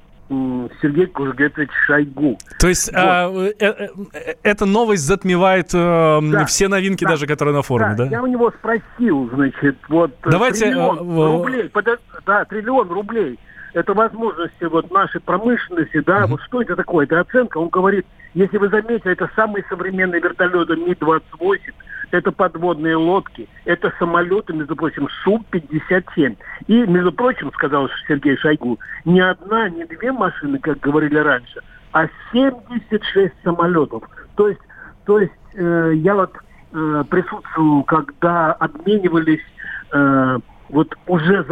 Сергей 0.81 1.07
Кужгетович 1.07 1.71
Шойгу. 1.87 2.38
То 2.59 2.69
есть 2.69 2.91
вот. 2.93 2.99
а, 2.99 3.31
э, 3.31 3.52
э, 3.59 3.88
э, 4.12 4.35
эта 4.43 4.64
новость 4.64 5.05
затмевает 5.05 5.75
э, 5.75 6.21
да, 6.23 6.45
все 6.47 6.69
новинки 6.69 7.05
да, 7.05 7.11
даже, 7.11 7.26
которые 7.26 7.55
на 7.55 7.62
форуме, 7.62 7.95
да, 7.97 8.05
да? 8.05 8.11
Я 8.11 8.23
у 8.23 8.26
него 8.26 8.50
спросил, 8.50 9.29
значит, 9.35 9.76
вот 9.88 10.12
Давайте, 10.25 10.67
триллион 10.67 10.99
э, 10.99 11.26
рублей, 11.26 11.69
под, 11.69 12.00
да, 12.25 12.45
триллион 12.45 12.91
рублей 12.91 13.38
это 13.73 13.95
возможности 13.95 14.64
вот 14.64 14.91
нашей 14.91 15.21
промышленности, 15.21 16.00
да, 16.00 16.23
mm-hmm. 16.23 16.26
вот 16.29 16.43
что 16.43 16.62
это 16.62 16.76
такое, 16.76 17.07
это 17.07 17.21
оценка, 17.21 17.59
он 17.59 17.69
говорит, 17.69 18.07
если 18.35 18.57
вы 18.57 18.69
заметили, 18.69 19.12
это 19.12 19.31
самые 19.37 19.64
современные 19.69 20.21
вертолеты 20.21 20.76
Ми-28, 20.76 21.73
это 22.12 22.31
подводные 22.31 22.97
лодки, 22.97 23.49
это 23.64 23.93
самолеты, 23.99 24.52
между 24.52 24.76
прочим, 24.76 25.09
Су-57. 25.25 26.37
И, 26.67 26.87
между 26.87 27.12
прочим, 27.12 27.50
сказал 27.52 27.88
Сергей 28.07 28.37
Шойгу, 28.37 28.79
не 29.05 29.21
одна, 29.21 29.69
не 29.71 29.85
две 29.85 30.12
машины, 30.12 30.59
как 30.59 30.79
говорили 30.81 31.19
раньше, 31.19 31.61
а 31.93 32.07
76 32.33 33.33
самолетов. 33.43 34.05
То 34.37 34.49
есть, 34.49 34.61
то 35.05 35.21
есть 35.21 35.33
э, 35.55 35.93
я 35.97 36.14
вот 36.14 36.33
э, 36.73 37.05
присутствовал, 37.09 37.83
когда 37.85 38.52
обменивались 38.52 39.45
э, 39.93 40.38
вот 40.73 40.93
уже 41.07 41.45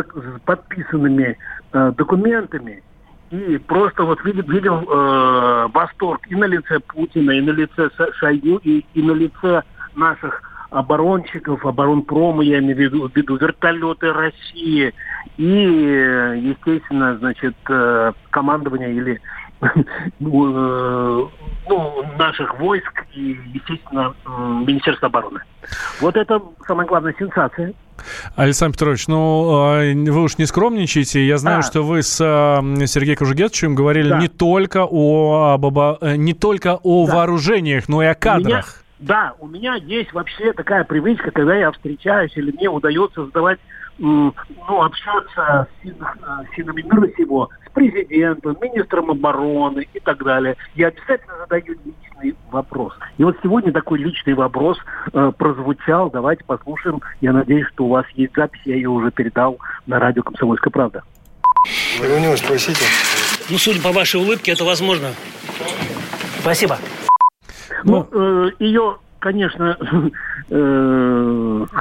подписанными 0.44 1.36
э, 1.72 1.92
документами, 1.96 2.82
и 3.30 3.58
просто 3.58 4.02
вот 4.02 4.24
видел, 4.24 4.42
видел 4.48 4.82
э, 4.82 5.68
восторг 5.72 6.26
и 6.28 6.34
на 6.34 6.46
лице 6.46 6.80
Путина, 6.80 7.30
и 7.30 7.40
на 7.40 7.50
лице 7.50 7.90
Шойгу, 8.18 8.56
и, 8.64 8.84
и 8.94 9.02
на 9.02 9.12
лице 9.12 9.62
наших 9.94 10.42
оборонщиков, 10.70 11.64
оборонпрома, 11.66 12.42
я 12.42 12.60
имею 12.60 12.76
в 12.76 12.80
виду, 12.80 13.08
в 13.08 13.14
виду 13.14 13.36
вертолеты 13.36 14.12
России, 14.12 14.94
и, 15.36 15.44
естественно, 15.44 17.16
значит, 17.18 17.56
э, 17.68 18.12
командование 18.30 18.92
или 18.92 19.20
ну, 20.20 20.52
э, 20.54 21.28
ну, 21.68 22.04
наших 22.18 22.58
войск 22.58 23.04
и, 23.12 23.38
естественно, 23.52 24.14
Министерства 24.66 25.08
обороны. 25.08 25.40
Вот 26.00 26.16
это 26.16 26.40
самая 26.66 26.86
главная 26.86 27.14
сенсация. 27.18 27.74
Александр 28.36 28.74
Петрович, 28.74 29.06
ну, 29.08 29.48
а, 29.50 29.92
вы 29.94 30.22
уж 30.22 30.38
не 30.38 30.46
скромничайте. 30.46 31.26
Я 31.26 31.38
знаю, 31.38 31.60
а. 31.60 31.62
что 31.62 31.82
вы 31.82 32.02
с 32.02 32.16
Сергеем 32.16 33.16
Кужугетовичем 33.16 33.74
говорили 33.74 34.10
да. 34.10 34.18
не 34.18 34.28
только 34.28 34.86
о, 34.88 35.54
об, 35.54 35.78
э, 35.78 36.16
не 36.16 36.34
только 36.34 36.78
о 36.82 37.06
да. 37.06 37.14
вооружениях, 37.14 37.88
но 37.88 38.02
и 38.02 38.06
о 38.06 38.14
кадрах. 38.14 38.82
Меня, 38.98 39.08
да, 39.08 39.34
у 39.38 39.46
меня 39.46 39.76
есть 39.76 40.12
вообще 40.12 40.52
такая 40.52 40.84
привычка, 40.84 41.30
когда 41.30 41.54
я 41.54 41.72
встречаюсь 41.72 42.32
или 42.36 42.50
мне 42.52 42.68
удается 42.68 43.24
задавать 43.24 43.58
ну, 43.98 44.32
общаться 44.68 45.68
с 45.82 46.54
силами 46.56 46.82
мира 46.82 47.08
сего, 47.16 47.48
с 47.70 47.74
президентом, 47.74 48.56
министром 48.60 49.10
обороны 49.10 49.86
и 49.92 50.00
так 50.00 50.22
далее. 50.22 50.56
Я 50.74 50.88
обязательно 50.88 51.34
задаю 51.38 51.76
личный 51.84 52.36
вопрос. 52.50 52.94
И 53.18 53.24
вот 53.24 53.36
сегодня 53.42 53.72
такой 53.72 53.98
личный 53.98 54.34
вопрос 54.34 54.78
э, 55.12 55.32
прозвучал. 55.36 56.10
Давайте 56.10 56.44
послушаем. 56.44 57.00
Я 57.20 57.32
надеюсь, 57.32 57.66
что 57.68 57.84
у 57.84 57.88
вас 57.88 58.06
есть 58.14 58.34
запись. 58.34 58.60
Я 58.64 58.76
ее 58.76 58.88
уже 58.88 59.10
передал 59.10 59.58
на 59.86 59.98
радио 59.98 60.22
«Комсомольская 60.22 60.70
правда». 60.70 61.02
Вы 61.98 62.16
у 62.16 62.18
него 62.18 62.36
спросите. 62.36 62.84
Ну, 63.50 63.58
судя 63.58 63.82
по 63.82 63.92
вашей 63.92 64.20
улыбке, 64.20 64.52
это 64.52 64.64
возможно. 64.64 65.08
Спасибо. 66.40 66.78
Ну, 67.84 68.06
ну 68.10 68.46
э, 68.46 68.50
ее 68.58 68.98
конечно, 69.20 69.76
э, 70.50 70.54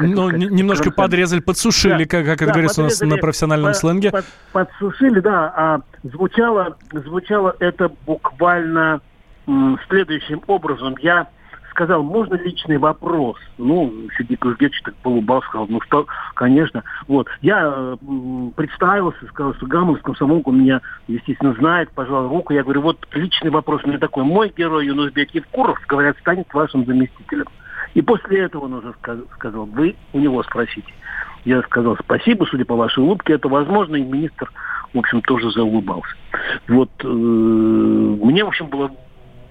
ну, 0.02 0.30
немножко 0.30 0.92
подрезали, 0.92 1.40
подсушили, 1.40 2.04
как, 2.04 2.26
как 2.26 2.42
это 2.42 2.52
говорится 2.52 2.82
у 2.82 2.84
нас 2.84 3.02
на 3.02 3.18
профессиональном 3.18 3.74
сленге. 3.74 4.12
подсушили, 4.52 5.20
да, 5.20 5.54
а 5.56 5.82
звучало, 6.04 6.78
звучало 6.92 7.56
это 7.60 7.92
буквально 8.06 9.02
следующим 9.88 10.42
образом. 10.46 10.96
Я 11.02 11.28
сказал, 11.70 12.04
можно 12.04 12.36
личный 12.36 12.78
вопрос? 12.78 13.38
Ну, 13.58 13.94
Сергей 14.18 14.38
Кузьевич 14.38 14.82
так 14.84 14.96
полубал, 14.96 15.42
сказал, 15.44 15.68
ну 15.70 15.82
что, 15.82 16.08
конечно. 16.36 16.84
Вот. 17.08 17.28
Я 17.42 17.74
э, 17.74 17.98
представился, 18.56 19.26
сказал, 19.28 19.54
что 19.56 19.66
Гамов 19.66 20.02
комсомолку 20.02 20.52
меня, 20.52 20.82
естественно, 21.08 21.54
знает, 21.54 21.90
пожал 21.92 22.28
руку. 22.28 22.54
Я 22.54 22.64
говорю, 22.64 22.82
вот 22.82 23.08
личный 23.14 23.52
вопрос 23.52 23.84
меня 23.84 23.98
такой. 23.98 24.24
Мой 24.24 24.54
герой 24.56 24.88
Юнусбек 24.88 25.32
Евкуров, 25.32 25.80
говорят, 25.88 26.18
станет 26.20 26.54
вашим 26.54 26.86
заместителем. 26.86 27.46
И 27.94 28.02
после 28.02 28.42
этого 28.42 28.66
он 28.66 28.74
уже 28.74 28.94
сказал, 29.36 29.66
вы 29.66 29.96
у 30.14 30.20
него 30.20 30.44
спросите. 30.44 30.94
Я 31.46 31.62
сказал, 31.64 31.98
спасибо, 31.98 32.46
судя 32.46 32.66
по 32.66 32.76
вашей 32.76 33.04
улыбке, 33.04 33.34
это 33.34 33.48
возможно, 33.48 33.96
и 33.96 34.04
министр, 34.04 34.52
в 34.94 34.98
общем, 35.00 35.22
тоже 35.22 35.52
заулыбался. 35.52 36.14
Вот 36.68 36.90
э, 37.04 37.08
мне, 37.08 38.44
в 38.44 38.50
общем, 38.50 38.68
было 38.68 38.92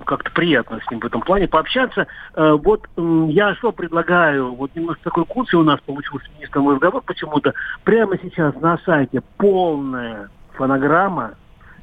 как-то 0.09 0.31
приятно 0.31 0.81
с 0.81 0.91
ним 0.91 1.01
в 1.01 1.05
этом 1.05 1.21
плане 1.21 1.47
пообщаться. 1.47 2.07
Э, 2.35 2.53
вот 2.53 2.89
я 2.97 3.55
что 3.57 3.73
предлагаю, 3.73 4.55
вот 4.55 4.75
немножко 4.75 5.05
такой 5.05 5.27
курс 5.27 5.53
у 5.53 5.63
нас 5.63 5.79
получился 5.81 6.27
министром 6.35 6.71
разговор 6.71 7.03
почему-то. 7.03 7.53
Прямо 7.85 8.19
сейчас 8.19 8.55
на 8.57 8.79
сайте 8.79 9.23
полная 9.37 10.31
фонограмма 10.55 11.35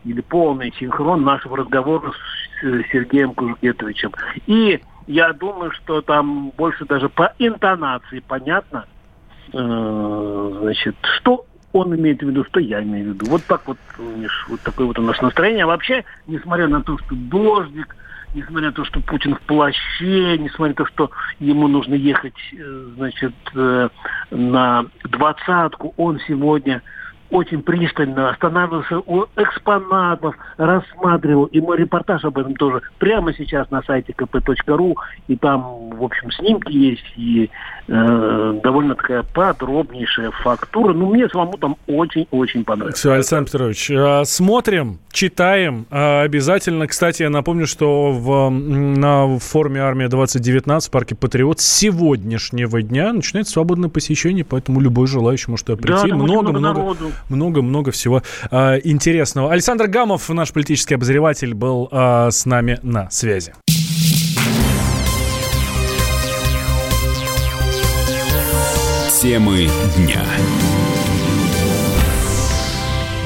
или 0.04 0.22
полный 0.22 0.74
синхрон 0.78 1.24
нашего 1.24 1.58
разговора 1.58 2.12
с 2.12 2.92
Сергеем 2.92 3.34
Кужгетовичем. 3.36 4.12
И 4.48 4.82
я 5.06 5.32
думаю, 5.34 5.72
что 5.72 6.02
там 6.02 6.52
больше 6.58 6.86
даже 6.86 7.10
по 7.10 7.34
интонации 7.38 8.24
понятно, 8.28 8.86
э, 9.54 10.58
значит, 10.62 10.96
что 11.18 11.46
он 11.76 11.94
имеет 11.94 12.22
в 12.24 12.28
виду, 12.28 12.46
что 12.46 12.62
я 12.62 12.82
имею 12.82 13.12
в 13.12 13.14
виду. 13.16 13.26
Вот 13.26 13.44
так 13.46 13.68
вот, 13.68 13.78
вот 14.48 14.62
такое 14.62 14.88
вот 14.88 14.98
у 14.98 15.02
нас 15.02 15.22
настроение. 15.22 15.66
А 15.66 15.68
вообще, 15.68 16.06
несмотря 16.26 16.70
на 16.70 16.82
то, 16.82 16.98
что 16.98 17.16
дождик, 17.16 17.96
несмотря 18.34 18.68
на 18.68 18.74
то, 18.74 18.86
что 18.86 19.02
Путин 19.02 19.36
в 19.36 19.42
плаще, 19.42 20.38
несмотря 20.38 20.70
на 20.70 20.76
то, 20.76 20.86
что 20.86 21.12
ему 21.40 21.68
нужно 21.68 21.96
ехать, 21.96 22.38
э, 22.54 22.88
значит, 22.96 23.34
э, 23.56 23.90
на 24.32 24.86
двадцатку, 25.04 25.94
он 25.98 26.20
сегодня 26.26 26.82
очень 27.30 27.62
пристально 27.62 28.30
останавливался 28.30 29.00
у 29.00 29.26
экспонатов, 29.36 30.36
рассматривал. 30.58 31.46
И 31.46 31.60
мой 31.60 31.78
репортаж 31.78 32.24
об 32.24 32.38
этом 32.38 32.56
тоже 32.56 32.82
прямо 33.00 33.34
сейчас 33.34 33.70
на 33.72 33.82
сайте 33.84 34.14
kp.ru. 34.14 34.96
И 35.28 35.36
там, 35.36 35.90
в 35.90 36.04
общем, 36.04 36.32
снимки 36.32 36.72
есть 36.72 37.06
и 37.16 37.50
э, 37.88 38.60
довольно 38.64 38.96
такая 38.96 39.24
подробнейшая 39.24 40.32
фактура. 40.32 40.94
Ну, 40.94 41.14
мне 41.14 41.28
самому 41.30 41.58
там 41.58 41.78
очень-очень 41.88 42.64
понравилось. 42.64 42.98
Все, 42.98 43.12
Александр 43.12 43.52
Петрович, 43.52 43.90
э, 43.90 44.24
смотрим, 44.26 45.00
читаем. 45.12 45.86
Э, 45.90 46.22
обязательно, 46.22 46.88
кстати, 46.88 47.24
я 47.24 47.30
напомню, 47.30 47.66
что 47.66 48.12
в, 48.12 48.50
на 48.50 49.40
форуме 49.40 49.82
«Армия-2019» 49.82 50.80
в 50.88 50.92
парке 50.92 51.16
«Патриот» 51.16 51.60
с 51.60 51.66
сегодняшнего 51.66 52.82
дня 52.82 53.14
начинается 53.14 53.54
свободное 53.54 53.90
посещение, 53.90 54.46
поэтому 54.46 54.80
любой 54.80 55.08
желающий 55.08 55.50
может 55.50 55.66
туда 55.66 55.82
прийти. 55.82 56.12
Много-много 56.14 56.96
много-много 57.30 57.92
всего 57.92 58.22
э, 58.52 58.80
интересного. 58.84 59.52
Александр 59.52 59.88
Гамов, 59.88 60.30
наш 60.30 60.52
политический 60.52 60.96
обозреватель, 60.96 61.54
был 61.54 61.90
э, 61.92 62.30
с 62.32 62.46
нами 62.46 62.80
на 62.84 63.10
связи. 63.10 63.54
Темы 69.22 69.68
дня. 69.98 70.24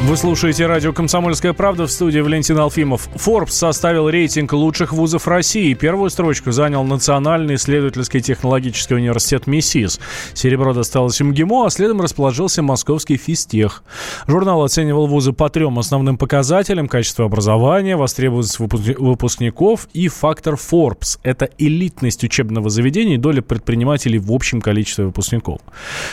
Вы 0.04 0.16
слушаете 0.16 0.66
радио 0.66 0.94
«Комсомольская 0.94 1.52
правда» 1.52 1.86
в 1.86 1.92
студии 1.92 2.20
Валентин 2.20 2.58
Алфимов. 2.58 3.10
Forbes 3.16 3.50
составил 3.50 4.10
рейтинг 4.10 4.54
лучших 4.54 4.94
вузов 4.94 5.28
России. 5.28 5.74
Первую 5.74 6.10
строчку 6.10 6.52
занял 6.52 6.84
Национальный 6.86 7.56
исследовательский 7.56 8.22
технологический 8.22 8.96
университет 8.96 9.46
МИСИС. 9.46 10.00
Серебро 10.34 10.74
досталось 10.74 11.20
МГИМО, 11.20 11.66
а 11.66 11.70
следом 11.70 12.00
расположился 12.02 12.64
Московский 12.64 13.18
физтех. 13.18 13.84
Журнал 14.26 14.64
оценивал 14.64 15.06
вузы 15.06 15.34
по 15.34 15.50
трем 15.50 15.78
основным 15.78 16.18
показателям– 16.18 16.88
качество 16.90 17.26
образования, 17.26 17.98
востребованность 17.98 18.58
выпускников 18.58 19.90
и 19.94 20.08
фактор 20.08 20.56
Forbes– 20.56 21.20
это 21.24 21.50
элитность 21.58 22.24
учебного 22.24 22.70
заведения 22.70 23.16
и 23.16 23.20
доля 23.20 23.42
предпринимателей 23.42 24.18
в 24.18 24.32
общем 24.32 24.62
количестве 24.62 25.06
выпускников. 25.06 25.60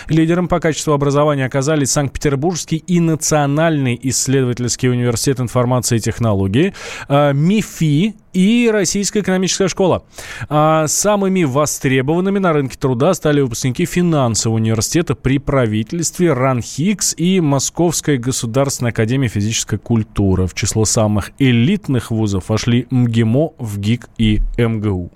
Лидером 0.09 0.49
по 0.49 0.59
качеству 0.59 0.93
образования 0.93 1.47
оказались 1.47 1.93
Санкт-Петербургский 1.93 2.79
и 2.79 2.99
Национальный 2.99 3.76
Национальный 3.77 4.01
исследовательский 4.03 4.89
университет 4.91 5.41
информации 5.41 5.97
и 5.97 6.01
технологий, 6.01 6.73
а, 7.09 7.33
МИФИ 7.33 8.15
и 8.33 8.71
Российская 8.73 9.21
экономическая 9.21 9.69
школа. 9.69 10.05
А 10.49 10.87
самыми 10.87 11.45
востребованными 11.45 12.39
на 12.39 12.53
рынке 12.53 12.77
труда 12.79 13.12
стали 13.15 13.41
выпускники 13.41 13.85
финансового 13.85 14.57
университета 14.57 15.15
при 15.15 15.39
правительстве 15.39 16.33
РАНХИКС 16.33 17.15
и 17.19 17.41
Московская 17.41 18.17
государственная 18.17 18.93
академия 18.93 19.29
физической 19.29 19.79
культуры. 19.79 20.47
В 20.47 20.55
число 20.55 20.85
самых 20.85 21.33
элитных 21.39 22.11
вузов 22.11 22.49
вошли 22.49 22.87
МГИМО, 22.91 23.53
ВГИК 23.59 24.09
и 24.19 24.41
МГУ. 24.57 25.11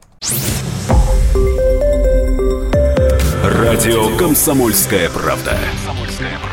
Радио 3.43 4.17
«Комсомольская 4.17 5.09
правда». 5.09 5.59